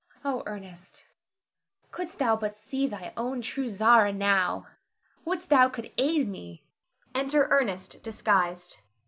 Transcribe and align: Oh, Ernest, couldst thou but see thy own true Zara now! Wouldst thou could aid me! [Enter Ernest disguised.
Oh, 0.25 0.41
Ernest, 0.47 1.05
couldst 1.91 2.17
thou 2.17 2.35
but 2.35 2.55
see 2.55 2.87
thy 2.87 3.13
own 3.15 3.43
true 3.43 3.67
Zara 3.67 4.11
now! 4.11 4.65
Wouldst 5.25 5.49
thou 5.49 5.69
could 5.69 5.91
aid 5.99 6.27
me! 6.27 6.63
[Enter 7.13 7.47
Ernest 7.51 8.01
disguised. 8.01 8.79